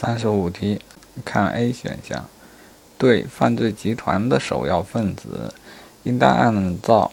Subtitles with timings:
[0.00, 0.80] 三十五题，
[1.26, 2.24] 看 A 选项，
[2.96, 5.52] 对犯罪集团的首要分子，
[6.04, 7.12] 应当按照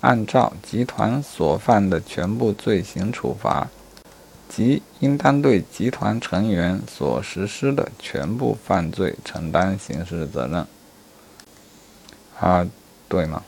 [0.00, 3.68] 按照集团所犯的全部罪行处罚，
[4.48, 10.66] 即应当对集团成员所实施的全部犯罪承担刑事责任。
[12.40, 12.66] 啊，
[13.10, 13.42] 对吗？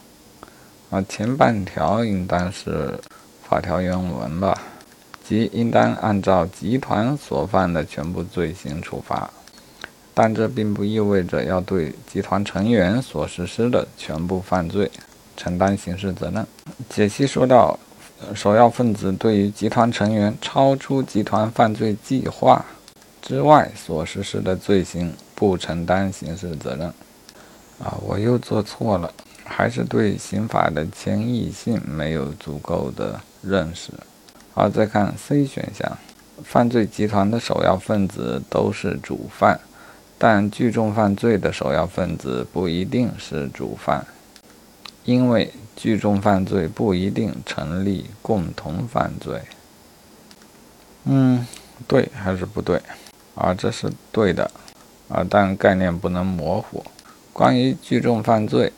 [0.90, 3.00] 啊，前半条应当是
[3.48, 4.60] 法条原文吧？
[5.26, 9.30] 即应当按照集团所犯的全部罪行处罚，
[10.12, 14.90] 但这并不意味着要对集团成员所实施的全部犯罪
[15.36, 16.46] 承担刑事责任。
[16.90, 17.78] 解析说到，
[18.34, 22.64] 首要分子对于集团成员超出集团犯罪计划
[23.22, 26.86] 之外所实施的罪行不承担刑事责任。
[27.82, 29.12] 啊，我又做错了，
[29.42, 33.90] 还是对刑法的迁移性没有足够的认识。
[34.56, 35.98] 好，再看 C 选项，
[36.44, 39.58] 犯罪集团的首要分子都是主犯，
[40.16, 44.06] 但聚众犯罪的首要分子不一定是主犯，
[45.04, 49.42] 因为聚众犯罪不一定成立共同犯罪。
[51.02, 51.44] 嗯，
[51.88, 52.80] 对还是不对？
[53.34, 54.48] 啊，这是对的，
[55.08, 56.84] 啊，但概念不能模糊。
[57.32, 58.72] 关于聚众犯罪，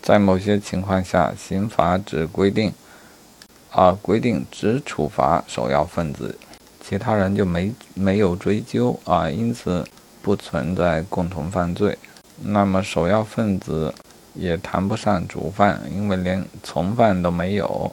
[0.00, 2.72] 在某些情况下，刑法只规定。
[3.76, 6.34] 啊，规定只处罚首要分子，
[6.82, 9.86] 其他人就没没有追究啊，因此
[10.22, 11.98] 不存在共同犯罪。
[12.40, 13.92] 那么首要分子
[14.32, 17.92] 也谈不上主犯，因为连从犯都没有。